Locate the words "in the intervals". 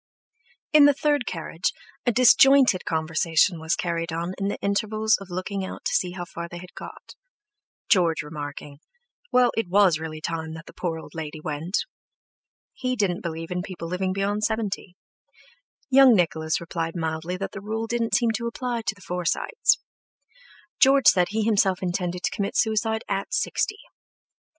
4.39-5.15